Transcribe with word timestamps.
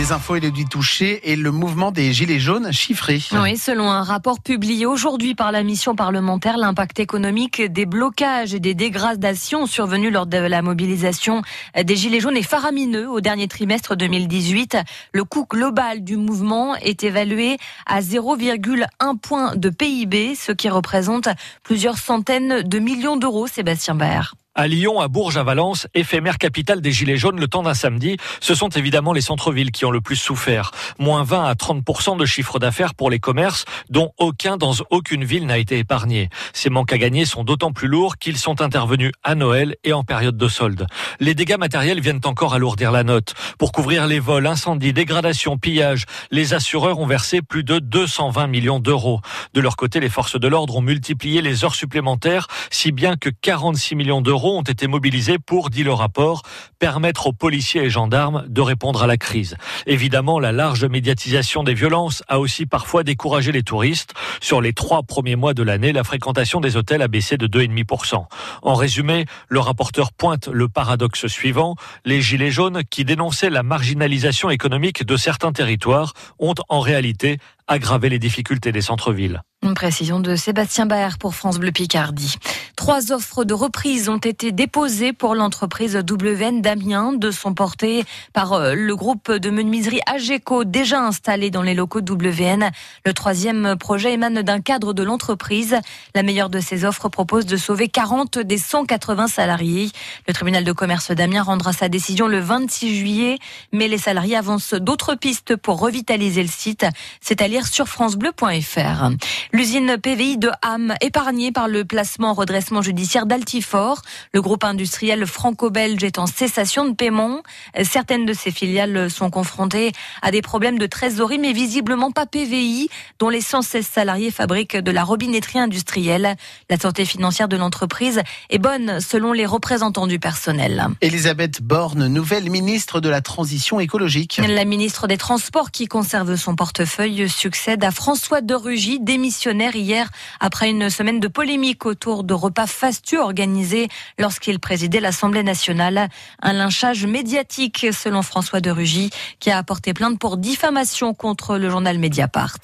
Les 0.00 0.12
infos 0.12 0.36
et 0.36 0.40
les 0.40 0.50
touché 0.64 1.30
et 1.30 1.36
le 1.36 1.50
mouvement 1.50 1.90
des 1.90 2.14
Gilets 2.14 2.38
jaunes 2.38 2.72
chiffré. 2.72 3.20
Oui, 3.32 3.58
selon 3.58 3.90
un 3.90 4.02
rapport 4.02 4.40
publié 4.40 4.86
aujourd'hui 4.86 5.34
par 5.34 5.52
la 5.52 5.62
mission 5.62 5.94
parlementaire, 5.94 6.56
l'impact 6.56 7.00
économique 7.00 7.60
des 7.60 7.84
blocages 7.84 8.54
et 8.54 8.60
des 8.60 8.72
dégradations 8.72 9.66
survenus 9.66 10.10
lors 10.10 10.24
de 10.24 10.38
la 10.38 10.62
mobilisation 10.62 11.42
des 11.84 11.96
Gilets 11.96 12.20
jaunes 12.20 12.38
est 12.38 12.42
faramineux 12.42 13.10
au 13.10 13.20
dernier 13.20 13.46
trimestre 13.46 13.94
2018. 13.94 14.78
Le 15.12 15.24
coût 15.24 15.44
global 15.46 16.02
du 16.02 16.16
mouvement 16.16 16.76
est 16.76 17.04
évalué 17.04 17.58
à 17.84 18.00
0,1 18.00 19.18
point 19.18 19.54
de 19.54 19.68
PIB, 19.68 20.34
ce 20.34 20.52
qui 20.52 20.70
représente 20.70 21.28
plusieurs 21.62 21.98
centaines 21.98 22.62
de 22.62 22.78
millions 22.78 23.18
d'euros, 23.18 23.46
Sébastien 23.46 23.94
Baer. 23.94 24.32
À 24.56 24.66
Lyon, 24.66 24.98
à 24.98 25.06
Bourges, 25.06 25.36
à 25.36 25.44
Valence, 25.44 25.86
éphémère 25.94 26.36
capitale 26.36 26.80
des 26.80 26.90
Gilets 26.90 27.16
jaunes 27.16 27.38
le 27.38 27.46
temps 27.46 27.62
d'un 27.62 27.72
samedi, 27.72 28.16
ce 28.40 28.56
sont 28.56 28.68
évidemment 28.70 29.12
les 29.12 29.20
centres-villes 29.20 29.70
qui 29.70 29.84
ont 29.84 29.92
le 29.92 30.00
plus 30.00 30.16
souffert. 30.16 30.72
Moins 30.98 31.22
20 31.22 31.44
à 31.44 31.54
30% 31.54 32.18
de 32.18 32.26
chiffre 32.26 32.58
d'affaires 32.58 32.96
pour 32.96 33.10
les 33.10 33.20
commerces, 33.20 33.64
dont 33.90 34.10
aucun 34.18 34.56
dans 34.56 34.72
aucune 34.90 35.22
ville 35.22 35.46
n'a 35.46 35.56
été 35.56 35.78
épargné. 35.78 36.30
Ces 36.52 36.68
manques 36.68 36.92
à 36.92 36.98
gagner 36.98 37.26
sont 37.26 37.44
d'autant 37.44 37.70
plus 37.70 37.86
lourds 37.86 38.18
qu'ils 38.18 38.38
sont 38.38 38.60
intervenus 38.60 39.12
à 39.22 39.36
Noël 39.36 39.76
et 39.84 39.92
en 39.92 40.02
période 40.02 40.36
de 40.36 40.48
solde. 40.48 40.88
Les 41.20 41.36
dégâts 41.36 41.58
matériels 41.58 42.00
viennent 42.00 42.20
encore 42.24 42.52
alourdir 42.52 42.90
la 42.90 43.04
note. 43.04 43.34
Pour 43.56 43.70
couvrir 43.70 44.08
les 44.08 44.18
vols, 44.18 44.48
incendies, 44.48 44.92
dégradations, 44.92 45.58
pillages, 45.58 46.06
les 46.32 46.54
assureurs 46.54 46.98
ont 46.98 47.06
versé 47.06 47.40
plus 47.40 47.62
de 47.62 47.78
220 47.78 48.48
millions 48.48 48.80
d'euros. 48.80 49.20
De 49.54 49.60
leur 49.60 49.76
côté, 49.76 50.00
les 50.00 50.08
forces 50.08 50.40
de 50.40 50.48
l'ordre 50.48 50.74
ont 50.74 50.82
multiplié 50.82 51.40
les 51.40 51.64
heures 51.64 51.76
supplémentaires, 51.76 52.48
si 52.72 52.90
bien 52.90 53.14
que 53.16 53.30
46 53.30 53.94
millions 53.94 54.20
d'euros 54.20 54.39
ont 54.44 54.62
été 54.62 54.86
mobilisés 54.86 55.38
pour, 55.38 55.70
dit 55.70 55.84
le 55.84 55.92
rapport, 55.92 56.42
permettre 56.78 57.26
aux 57.26 57.32
policiers 57.32 57.82
et 57.82 57.90
gendarmes 57.90 58.44
de 58.48 58.60
répondre 58.60 59.02
à 59.02 59.06
la 59.06 59.16
crise. 59.16 59.56
Évidemment, 59.86 60.38
la 60.38 60.52
large 60.52 60.84
médiatisation 60.84 61.62
des 61.62 61.74
violences 61.74 62.22
a 62.28 62.40
aussi 62.40 62.66
parfois 62.66 63.02
découragé 63.02 63.52
les 63.52 63.62
touristes. 63.62 64.14
Sur 64.40 64.60
les 64.60 64.72
trois 64.72 65.02
premiers 65.02 65.36
mois 65.36 65.54
de 65.54 65.62
l'année, 65.62 65.92
la 65.92 66.04
fréquentation 66.04 66.60
des 66.60 66.76
hôtels 66.76 67.02
a 67.02 67.08
baissé 67.08 67.36
de 67.36 67.46
2,5%. 67.46 68.24
En 68.62 68.74
résumé, 68.74 69.26
le 69.48 69.60
rapporteur 69.60 70.12
pointe 70.12 70.48
le 70.48 70.68
paradoxe 70.68 71.26
suivant. 71.26 71.76
Les 72.04 72.20
Gilets 72.20 72.50
jaunes, 72.50 72.82
qui 72.88 73.04
dénonçaient 73.04 73.50
la 73.50 73.62
marginalisation 73.62 74.50
économique 74.50 75.04
de 75.04 75.16
certains 75.16 75.52
territoires, 75.52 76.12
ont 76.38 76.54
en 76.68 76.80
réalité 76.80 77.38
aggravé 77.70 78.08
les 78.08 78.18
difficultés 78.18 78.72
des 78.72 78.82
centres-villes. 78.82 79.42
Une 79.62 79.74
précision 79.74 80.20
de 80.20 80.34
Sébastien 80.34 80.86
Baer 80.86 81.18
pour 81.18 81.34
France 81.34 81.58
Bleu 81.58 81.70
Picardie. 81.70 82.34
Trois 82.76 83.12
offres 83.12 83.44
de 83.44 83.52
reprise 83.52 84.08
ont 84.08 84.16
été 84.16 84.52
déposées 84.52 85.12
pour 85.12 85.34
l'entreprise 85.34 85.96
WN 85.96 86.62
d'Amiens 86.62 87.12
de 87.12 87.30
son 87.30 87.52
portée 87.52 88.04
par 88.32 88.54
euh, 88.54 88.74
le 88.74 88.96
groupe 88.96 89.30
de 89.30 89.50
menuiserie 89.50 90.00
AGECO 90.06 90.64
déjà 90.64 91.00
installé 91.02 91.50
dans 91.50 91.60
les 91.62 91.74
locaux 91.74 92.00
WN. 92.00 92.70
Le 93.04 93.12
troisième 93.12 93.76
projet 93.76 94.14
émane 94.14 94.40
d'un 94.40 94.60
cadre 94.60 94.94
de 94.94 95.02
l'entreprise. 95.02 95.76
La 96.14 96.22
meilleure 96.22 96.48
de 96.48 96.58
ces 96.58 96.86
offres 96.86 97.10
propose 97.10 97.44
de 97.44 97.58
sauver 97.58 97.88
40 97.88 98.38
des 98.38 98.58
180 98.58 99.28
salariés. 99.28 99.90
Le 100.26 100.32
tribunal 100.32 100.64
de 100.64 100.72
commerce 100.72 101.10
d'Amiens 101.10 101.42
rendra 101.42 101.74
sa 101.74 101.90
décision 101.90 102.26
le 102.26 102.40
26 102.40 102.98
juillet, 102.98 103.38
mais 103.72 103.88
les 103.88 103.98
salariés 103.98 104.36
avancent 104.36 104.74
d'autres 104.74 105.14
pistes 105.14 105.54
pour 105.54 105.78
revitaliser 105.78 106.42
le 106.42 106.48
site. 106.48 106.86
C'est 107.20 107.42
à 107.42 107.46
lire 107.60 107.66
sur 107.66 107.88
francebleu.fr. 107.88 109.10
L'usine 109.52 109.98
PVI 109.98 110.38
de 110.38 110.50
Ham, 110.62 110.94
épargnée 111.02 111.52
par 111.52 111.68
le 111.68 111.84
placement 111.84 112.30
en 112.30 112.34
redressement 112.34 112.80
judiciaire 112.80 113.26
d'Altifort. 113.26 114.00
Le 114.32 114.40
groupe 114.40 114.64
industriel 114.64 115.26
franco-belge 115.26 116.02
est 116.02 116.18
en 116.18 116.26
cessation 116.26 116.88
de 116.88 116.94
paiement. 116.94 117.42
Certaines 117.82 118.24
de 118.24 118.32
ses 118.32 118.50
filiales 118.50 119.10
sont 119.10 119.28
confrontées 119.28 119.92
à 120.22 120.30
des 120.30 120.40
problèmes 120.40 120.78
de 120.78 120.86
trésorerie, 120.86 121.38
mais 121.38 121.52
visiblement 121.52 122.10
pas 122.10 122.24
PVI, 122.24 122.88
dont 123.18 123.28
les 123.28 123.42
116 123.42 123.86
salariés 123.86 124.30
fabriquent 124.30 124.78
de 124.78 124.90
la 124.90 125.04
robinetterie 125.04 125.58
industrielle. 125.58 126.36
La 126.70 126.78
santé 126.78 127.04
financière 127.04 127.48
de 127.48 127.56
l'entreprise 127.56 128.22
est 128.48 128.58
bonne 128.58 129.00
selon 129.00 129.32
les 129.32 129.44
représentants 129.44 130.06
du 130.06 130.18
personnel. 130.18 130.86
Elisabeth 131.02 131.60
Borne, 131.60 132.06
nouvelle 132.06 132.48
ministre 132.48 133.00
de 133.00 133.10
la 133.10 133.20
Transition 133.20 133.80
écologique. 133.80 134.40
La 134.48 134.64
ministre 134.64 135.06
des 135.06 135.18
Transports 135.18 135.70
qui 135.70 135.86
conserve 135.86 136.36
son 136.36 136.56
portefeuille 136.56 137.28
succède 137.50 137.82
à 137.82 137.90
François 137.90 138.42
de 138.42 138.54
Rugy, 138.54 139.00
démissionnaire 139.00 139.74
hier 139.74 140.08
après 140.38 140.70
une 140.70 140.88
semaine 140.88 141.18
de 141.18 141.26
polémique 141.26 141.84
autour 141.84 142.22
de 142.22 142.32
repas 142.32 142.68
fastueux 142.68 143.18
organisés 143.18 143.88
lorsqu'il 144.20 144.60
présidait 144.60 145.00
l'Assemblée 145.00 145.42
nationale. 145.42 146.10
Un 146.42 146.52
lynchage 146.52 147.06
médiatique 147.06 147.88
selon 147.90 148.22
François 148.22 148.60
de 148.60 148.70
Rugy 148.70 149.10
qui 149.40 149.50
a 149.50 149.58
apporté 149.58 149.94
plainte 149.94 150.20
pour 150.20 150.36
diffamation 150.36 151.12
contre 151.12 151.58
le 151.58 151.68
journal 151.68 151.98
Mediapart. 151.98 152.60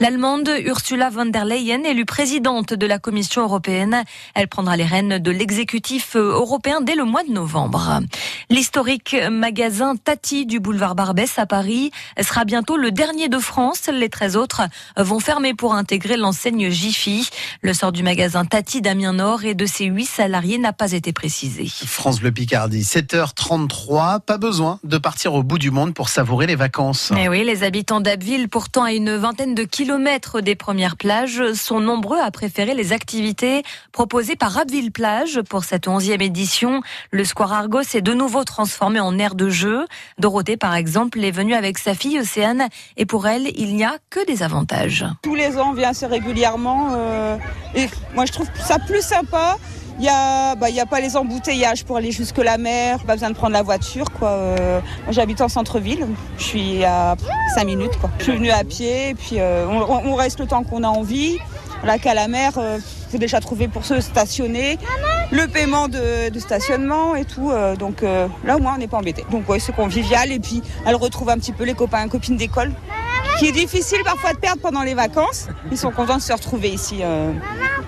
L'Allemande 0.00 0.50
Ursula 0.64 1.10
von 1.10 1.26
der 1.26 1.44
Leyen, 1.44 1.84
élue 1.84 2.04
présidente 2.04 2.74
de 2.74 2.86
la 2.86 2.98
Commission 2.98 3.42
européenne, 3.42 4.02
elle 4.34 4.48
prendra 4.48 4.76
les 4.76 4.84
rênes 4.84 5.18
de 5.20 5.30
l'exécutif 5.30 6.16
européen 6.16 6.80
dès 6.80 6.96
le 6.96 7.04
mois 7.04 7.22
de 7.22 7.30
novembre. 7.30 8.00
L'historique 8.50 9.14
magasin 9.30 9.94
Tati 9.94 10.44
du 10.44 10.58
boulevard 10.58 10.96
Barbès 10.96 11.38
à 11.38 11.46
Paris 11.46 11.92
sera 12.20 12.44
bientôt 12.44 12.76
le 12.76 12.90
dernier 12.90 13.28
de 13.28 13.38
France. 13.38 13.88
Les 13.98 14.08
13 14.08 14.36
autres 14.36 14.62
vont 14.96 15.18
fermer 15.18 15.54
pour 15.54 15.74
intégrer 15.74 16.16
l'enseigne 16.16 16.70
Jiffy. 16.70 17.28
Le 17.62 17.74
sort 17.74 17.90
du 17.90 18.04
magasin 18.04 18.44
Tati 18.44 18.80
d'Amiens 18.80 19.14
Nord 19.14 19.44
et 19.44 19.54
de 19.54 19.66
ses 19.66 19.86
huit 19.86 20.06
salariés 20.06 20.58
n'a 20.58 20.72
pas 20.72 20.92
été 20.92 21.12
précisé. 21.12 21.66
France 21.86 22.20
Bleu 22.20 22.30
Picardie, 22.30 22.82
7h33, 22.82 24.20
pas 24.20 24.38
besoin 24.38 24.78
de 24.84 24.98
partir 24.98 25.34
au 25.34 25.42
bout 25.42 25.58
du 25.58 25.72
monde 25.72 25.94
pour 25.94 26.08
savourer 26.08 26.46
les 26.46 26.54
vacances. 26.54 27.10
Mais 27.12 27.28
oui, 27.28 27.42
les 27.44 27.64
habitants 27.64 28.00
d'Abbeville, 28.00 28.48
pourtant 28.48 28.84
à 28.84 28.92
une 28.92 29.16
vingtaine 29.16 29.56
de 29.56 29.64
kilomètres 29.64 30.40
des 30.40 30.54
premières 30.54 30.96
plages, 30.96 31.52
sont 31.54 31.80
nombreux 31.80 32.20
à 32.20 32.30
préférer 32.30 32.74
les 32.74 32.92
activités 32.92 33.64
proposées 33.90 34.36
par 34.36 34.56
Abbeville 34.56 34.92
Plage 34.92 35.40
pour 35.48 35.64
cette 35.64 35.88
onzième 35.88 36.22
édition. 36.22 36.82
Le 37.10 37.24
Square 37.24 37.52
Argos 37.52 37.80
est 37.94 38.02
de 38.02 38.14
nouveau 38.14 38.44
transformé 38.44 39.00
en 39.00 39.18
aire 39.18 39.34
de 39.34 39.48
jeu. 39.48 39.86
Dorothée, 40.18 40.56
par 40.56 40.76
exemple, 40.76 41.18
est 41.24 41.32
venue 41.32 41.54
avec 41.54 41.78
sa 41.78 41.94
fille 41.94 42.20
Océane 42.20 42.68
et 42.96 43.06
pour 43.06 43.26
elle, 43.26 43.48
il 43.56 43.74
n'y 43.74 43.84
a 43.84 43.87
que 44.10 44.24
des 44.26 44.42
avantages. 44.42 45.04
Tous 45.22 45.34
les 45.34 45.58
ans, 45.58 45.72
vient 45.72 45.90
assez 45.90 46.06
régulièrement. 46.06 46.88
Euh, 46.92 47.36
et 47.74 47.88
moi, 48.14 48.24
je 48.26 48.32
trouve 48.32 48.48
ça 48.56 48.78
plus 48.78 49.02
sympa. 49.02 49.56
Il 49.98 50.02
n'y 50.02 50.08
a, 50.08 50.54
bah, 50.54 50.68
a 50.80 50.86
pas 50.86 51.00
les 51.00 51.16
embouteillages 51.16 51.84
pour 51.84 51.96
aller 51.96 52.12
jusque 52.12 52.38
la 52.38 52.56
mer, 52.56 53.02
pas 53.04 53.14
besoin 53.14 53.30
de 53.30 53.34
prendre 53.34 53.52
la 53.52 53.62
voiture. 53.62 54.06
Quoi. 54.12 54.28
Euh, 54.28 54.80
j'habite 55.10 55.40
en 55.40 55.48
centre-ville, 55.48 56.06
je 56.38 56.44
suis 56.44 56.84
à 56.84 57.16
5 57.56 57.64
minutes. 57.64 57.96
Quoi. 58.00 58.08
Je 58.18 58.24
suis 58.24 58.32
venue 58.32 58.50
à 58.50 58.62
pied, 58.62 59.10
et 59.10 59.14
puis 59.14 59.36
euh, 59.40 59.66
on, 59.66 60.14
reste 60.14 60.38
le 60.38 60.46
temps 60.46 60.62
qu'on 60.62 60.84
a 60.84 60.88
envie. 60.88 61.38
Là 61.84 61.98
qu'à 61.98 62.14
la 62.14 62.26
mer, 62.28 62.52
il 62.56 63.10
faut 63.10 63.18
déjà 63.18 63.40
trouver 63.40 63.68
pour 63.68 63.84
se 63.84 64.00
stationner, 64.00 64.78
le 65.30 65.46
paiement 65.46 65.88
de, 65.88 66.38
stationnement 66.38 67.14
et 67.14 67.24
tout. 67.24 67.52
donc 67.78 68.02
là, 68.02 68.56
au 68.56 68.60
moins, 68.60 68.74
on 68.74 68.78
n'est 68.78 68.88
pas 68.88 68.98
embêté. 68.98 69.24
Donc 69.30 69.48
ouais, 69.48 69.60
c'est 69.60 69.74
convivial, 69.74 70.30
et 70.30 70.40
puis 70.40 70.62
elle 70.86 70.96
retrouve 70.96 71.30
un 71.30 71.38
petit 71.38 71.52
peu 71.52 71.64
les 71.64 71.74
copains 71.74 72.04
et 72.04 72.08
copines 72.08 72.36
d'école 72.36 72.72
qui 73.38 73.46
est 73.46 73.52
difficile 73.52 73.98
parfois 74.04 74.32
de 74.32 74.38
perdre 74.38 74.60
pendant 74.60 74.82
les 74.82 74.94
vacances. 74.94 75.48
Ils 75.70 75.78
sont 75.78 75.90
contents 75.90 76.16
de 76.16 76.22
se 76.22 76.32
retrouver 76.32 76.70
ici. 76.70 76.98
Euh. 77.02 77.32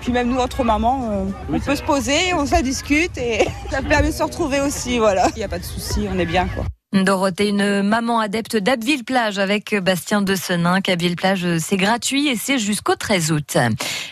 Puis 0.01 0.11
même 0.11 0.29
nous, 0.29 0.39
entre 0.39 0.63
mamans, 0.63 1.09
euh, 1.11 1.25
on 1.51 1.59
peut 1.59 1.75
se 1.75 1.83
poser, 1.83 2.33
on 2.33 2.45
se 2.45 2.61
discute 2.61 3.17
et 3.17 3.47
ça 3.71 3.81
permet 3.81 4.09
de 4.09 4.13
se 4.13 4.23
retrouver 4.23 4.61
aussi. 4.61 4.97
Voilà. 4.97 5.27
Il 5.35 5.39
n'y 5.39 5.43
a 5.43 5.49
pas 5.49 5.59
de 5.59 5.63
souci, 5.63 6.07
on 6.09 6.17
est 6.17 6.25
bien. 6.25 6.47
quoi. 6.47 6.63
Dorothée, 6.93 7.47
une 7.47 7.83
maman 7.83 8.19
adepte 8.19 8.57
d'Abbeville 8.57 9.05
Plage 9.05 9.39
avec 9.39 9.73
Bastien 9.75 10.21
de 10.21 10.35
Senin. 10.35 10.79
Abbeville 10.85 11.15
Plage, 11.15 11.47
c'est 11.59 11.77
gratuit 11.77 12.27
et 12.27 12.35
c'est 12.35 12.57
jusqu'au 12.57 12.95
13 12.95 13.31
août. 13.31 13.57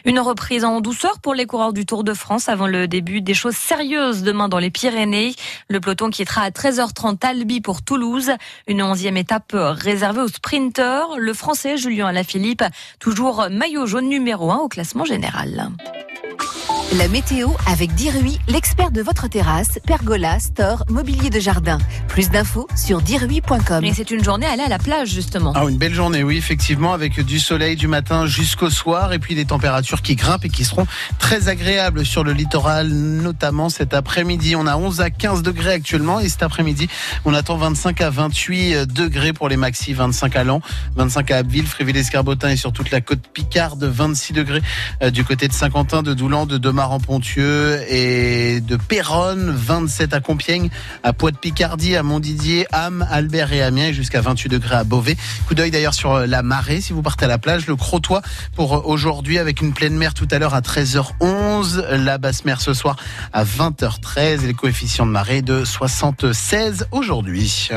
Une 0.05 0.19
reprise 0.19 0.63
en 0.63 0.81
douceur 0.81 1.19
pour 1.19 1.33
les 1.33 1.45
coureurs 1.45 1.73
du 1.73 1.85
Tour 1.85 2.03
de 2.03 2.13
France 2.13 2.49
avant 2.49 2.67
le 2.67 2.87
début 2.87 3.21
des 3.21 3.33
choses 3.33 3.55
sérieuses 3.55 4.23
demain 4.23 4.49
dans 4.49 4.59
les 4.59 4.69
Pyrénées. 4.69 5.35
Le 5.69 5.79
peloton 5.79 6.09
quittera 6.09 6.41
à 6.41 6.49
13h30 6.49 7.25
Albi 7.25 7.61
pour 7.61 7.81
Toulouse. 7.81 8.31
Une 8.67 8.81
onzième 8.81 9.17
étape 9.17 9.53
réservée 9.53 10.21
aux 10.21 10.27
sprinteurs. 10.27 11.17
Le 11.17 11.33
français 11.33 11.77
Julien 11.77 12.07
Alaphilippe, 12.07 12.63
toujours 12.99 13.47
maillot 13.51 13.85
jaune 13.85 14.09
numéro 14.09 14.51
1 14.51 14.57
au 14.57 14.67
classement 14.67 15.05
général. 15.05 15.69
La 16.97 17.07
météo 17.07 17.49
avec 17.67 17.93
Dirui, 17.93 18.39
l'expert 18.47 18.89
de 18.89 19.01
votre 19.01 19.27
terrasse, 19.27 19.79
pergola, 19.85 20.39
store, 20.39 20.85
mobilier 20.89 21.29
de 21.29 21.39
jardin. 21.39 21.77
Plus 22.07 22.31
d'infos 22.31 22.67
sur 22.75 23.01
dirui.com. 23.01 23.83
Et 23.83 23.93
c'est 23.93 24.11
une 24.11 24.23
journée 24.23 24.45
à 24.45 24.53
aller 24.53 24.63
à 24.63 24.69
la 24.69 24.79
plage 24.79 25.09
justement. 25.09 25.53
Ah, 25.55 25.65
une 25.69 25.77
belle 25.77 25.93
journée, 25.93 26.23
oui, 26.23 26.37
effectivement, 26.37 26.93
avec 26.93 27.19
du 27.19 27.39
soleil 27.39 27.75
du 27.75 27.87
matin 27.87 28.25
jusqu'au 28.25 28.69
soir 28.69 29.13
et 29.13 29.19
puis 29.19 29.35
des 29.35 29.45
températures 29.45 29.88
qui 29.97 30.15
grimpent 30.15 30.45
et 30.45 30.49
qui 30.49 30.63
seront 30.63 30.85
très 31.17 31.47
agréables 31.47 32.05
sur 32.05 32.23
le 32.23 32.31
littoral, 32.31 32.89
notamment 32.89 33.69
cet 33.69 33.93
après-midi. 33.93 34.55
On 34.55 34.67
a 34.67 34.77
11 34.77 35.01
à 35.01 35.09
15 35.09 35.41
degrés 35.41 35.73
actuellement 35.73 36.19
et 36.19 36.29
cet 36.29 36.43
après-midi, 36.43 36.87
on 37.25 37.33
attend 37.33 37.57
25 37.57 38.01
à 38.01 38.09
28 38.09 38.85
degrés 38.85 39.33
pour 39.33 39.49
les 39.49 39.57
maxi, 39.57 39.93
25 39.93 40.35
à 40.35 40.43
Lens, 40.43 40.61
25 40.95 41.31
à 41.31 41.37
Abbeville, 41.37 41.67
Fréville-Escarbotin 41.67 42.49
et 42.49 42.57
sur 42.57 42.71
toute 42.71 42.91
la 42.91 43.01
côte 43.01 43.27
Picarde, 43.33 43.83
26 43.83 44.33
degrés 44.33 44.61
euh, 45.01 45.09
du 45.09 45.23
côté 45.23 45.47
de 45.47 45.53
Saint-Quentin, 45.53 46.03
de 46.03 46.13
Doulan, 46.13 46.45
de 46.45 46.57
Demar 46.57 46.91
en 46.91 46.99
Pontieux 46.99 47.81
et 47.89 48.61
de 48.61 48.75
Péronne, 48.75 49.51
27 49.51 50.13
à 50.13 50.19
Compiègne, 50.19 50.69
à 51.03 51.13
Poix 51.13 51.31
de 51.31 51.37
Picardie, 51.37 51.95
à 51.95 52.03
Montdidier, 52.03 52.67
Ham, 52.71 53.05
Albert 53.09 53.53
et 53.53 53.61
Amiens, 53.61 53.91
jusqu'à 53.91 54.21
28 54.21 54.49
degrés 54.49 54.75
à 54.75 54.83
Beauvais. 54.83 55.17
Coup 55.47 55.55
d'œil 55.55 55.71
d'ailleurs 55.71 55.93
sur 55.93 56.19
la 56.27 56.43
marée 56.43 56.81
si 56.81 56.93
vous 56.93 57.01
partez 57.01 57.25
à 57.25 57.27
la 57.27 57.37
plage, 57.37 57.67
le 57.67 57.75
Crotoy 57.75 58.21
pour 58.55 58.87
aujourd'hui 58.87 59.37
avec 59.37 59.61
une 59.61 59.73
pleine 59.79 59.95
mer 59.95 60.13
tout 60.13 60.27
à 60.31 60.39
l'heure 60.39 60.55
à 60.55 60.59
13h11, 60.59 61.95
la 61.95 62.17
basse 62.17 62.43
mer 62.43 62.59
ce 62.59 62.73
soir 62.73 62.97
à 63.31 63.45
20h13 63.45 64.43
et 64.43 64.47
les 64.47 64.53
coefficients 64.53 65.05
de 65.05 65.11
marée 65.11 65.41
de 65.41 65.63
76 65.63 66.87
aujourd'hui. 66.91 67.69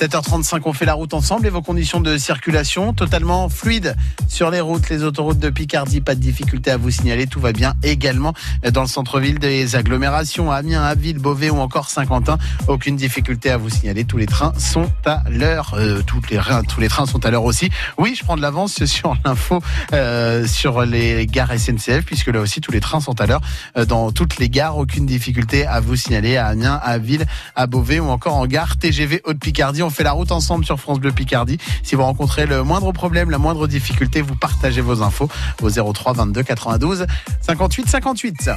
7h35, 0.00 0.62
on 0.64 0.72
fait 0.72 0.86
la 0.86 0.94
route 0.94 1.12
ensemble 1.12 1.46
et 1.46 1.50
vos 1.50 1.60
conditions 1.60 2.00
de 2.00 2.16
circulation 2.16 2.94
totalement 2.94 3.50
fluides 3.50 3.94
sur 4.28 4.50
les 4.50 4.62
routes, 4.62 4.88
les 4.88 5.02
autoroutes 5.02 5.38
de 5.38 5.50
Picardie, 5.50 6.00
pas 6.00 6.14
de 6.14 6.20
difficulté 6.20 6.70
à 6.70 6.78
vous 6.78 6.90
signaler, 6.90 7.26
tout 7.26 7.38
va 7.38 7.52
bien 7.52 7.74
également 7.82 8.32
dans 8.72 8.80
le 8.80 8.86
centre-ville 8.86 9.38
des 9.38 9.76
agglomérations, 9.76 10.50
Amiens, 10.50 10.82
Abbeville, 10.82 11.18
Beauvais 11.18 11.50
ou 11.50 11.58
encore 11.58 11.90
Saint-Quentin, 11.90 12.38
aucune 12.66 12.96
difficulté 12.96 13.50
à 13.50 13.58
vous 13.58 13.68
signaler, 13.68 14.04
tous 14.04 14.16
les 14.16 14.24
trains 14.24 14.54
sont 14.58 14.90
à 15.04 15.22
l'heure, 15.28 15.74
euh, 15.74 16.00
tous, 16.06 16.22
les, 16.30 16.40
tous 16.66 16.80
les 16.80 16.88
trains 16.88 17.04
sont 17.04 17.26
à 17.26 17.30
l'heure 17.30 17.44
aussi. 17.44 17.68
Oui, 17.98 18.14
je 18.18 18.24
prends 18.24 18.36
de 18.36 18.42
l'avance 18.42 18.82
sur 18.86 19.14
l'info 19.26 19.60
euh, 19.92 20.46
sur 20.46 20.80
les 20.86 21.26
gares 21.26 21.52
SNCF 21.52 22.06
puisque 22.06 22.28
là 22.28 22.40
aussi 22.40 22.62
tous 22.62 22.72
les 22.72 22.80
trains 22.80 23.00
sont 23.00 23.20
à 23.20 23.26
l'heure 23.26 23.42
euh, 23.76 23.84
dans 23.84 24.12
toutes 24.12 24.38
les 24.38 24.48
gares, 24.48 24.78
aucune 24.78 25.04
difficulté 25.04 25.66
à 25.66 25.80
vous 25.80 25.96
signaler 25.96 26.38
à 26.38 26.46
Amiens, 26.46 26.80
à 26.82 26.96
à 27.54 27.66
Beauvais 27.66 28.00
ou 28.00 28.08
encore 28.08 28.36
en 28.36 28.46
gare 28.46 28.78
TGV 28.78 29.20
Haute-Picardie 29.24 29.82
on 29.90 29.92
fait 29.92 30.04
la 30.04 30.12
route 30.12 30.30
ensemble 30.30 30.64
sur 30.64 30.78
France 30.78 31.00
Bleu 31.00 31.10
Picardie. 31.10 31.58
Si 31.82 31.96
vous 31.96 32.04
rencontrez 32.04 32.46
le 32.46 32.62
moindre 32.62 32.92
problème, 32.92 33.28
la 33.30 33.38
moindre 33.38 33.66
difficulté, 33.66 34.22
vous 34.22 34.36
partagez 34.36 34.80
vos 34.80 35.02
infos 35.02 35.28
au 35.62 35.68
03 35.68 36.12
22 36.12 36.44
92 36.44 37.06
58 37.40 37.88
58. 37.88 38.50